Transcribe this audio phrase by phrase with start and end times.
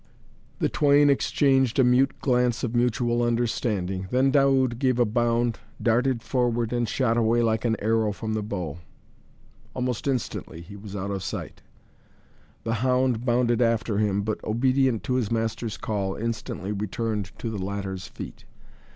[0.57, 6.23] The twain exchanged a mute glance of mutual understanding, then Daoud gave a bound, darted
[6.23, 8.79] forward and shot away like an arrow from the bow.
[9.75, 11.61] Almost instantly he was out of sight.
[12.63, 17.63] The hound bounded after him but, obedient to his master's call, instantly returned to the
[17.63, 18.45] latter's feet.